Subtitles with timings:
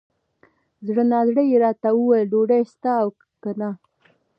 [0.87, 2.29] زړه نا زړه یې راته وویل!
[2.31, 2.93] ډوډۍ سته
[3.41, 3.69] که نه؟